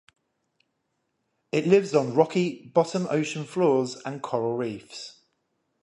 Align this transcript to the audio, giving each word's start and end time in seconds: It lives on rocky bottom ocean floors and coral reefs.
It 1.51 1.67
lives 1.67 1.93
on 1.93 2.15
rocky 2.15 2.71
bottom 2.73 3.05
ocean 3.11 3.43
floors 3.43 3.97
and 4.03 4.19
coral 4.19 4.57
reefs. 4.57 5.19